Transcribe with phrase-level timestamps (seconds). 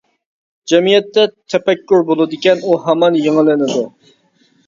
[0.71, 3.85] جەمئىيەتتە تەپەككۇر بولدىكەن، ئۇ ھامان يېڭىلىنىدۇ.